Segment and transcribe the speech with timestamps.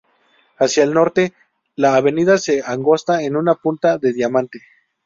[0.57, 1.33] Hacia el norte,
[1.75, 4.61] la avenida se angosta en una punta de diamante.